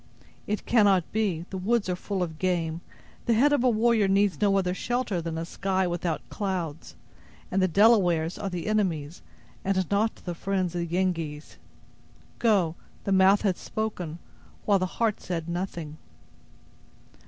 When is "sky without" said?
5.45-6.27